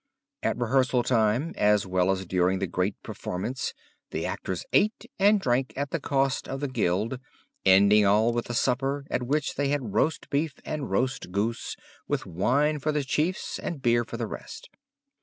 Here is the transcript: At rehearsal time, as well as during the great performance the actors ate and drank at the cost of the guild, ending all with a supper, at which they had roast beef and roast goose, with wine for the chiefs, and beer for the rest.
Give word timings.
At 0.41 0.57
rehearsal 0.57 1.03
time, 1.03 1.53
as 1.57 1.85
well 1.85 2.09
as 2.09 2.25
during 2.25 2.57
the 2.57 2.65
great 2.65 2.95
performance 3.03 3.75
the 4.09 4.25
actors 4.25 4.65
ate 4.73 5.05
and 5.19 5.39
drank 5.39 5.73
at 5.75 5.91
the 5.91 5.99
cost 5.99 6.47
of 6.47 6.59
the 6.59 6.67
guild, 6.67 7.19
ending 7.67 8.03
all 8.03 8.33
with 8.33 8.49
a 8.49 8.55
supper, 8.55 9.05
at 9.11 9.21
which 9.21 9.53
they 9.53 9.67
had 9.67 9.93
roast 9.93 10.31
beef 10.31 10.55
and 10.65 10.89
roast 10.89 11.31
goose, 11.31 11.75
with 12.07 12.25
wine 12.25 12.79
for 12.79 12.91
the 12.91 13.03
chiefs, 13.03 13.59
and 13.59 13.83
beer 13.83 14.03
for 14.03 14.17
the 14.17 14.25
rest. 14.25 14.71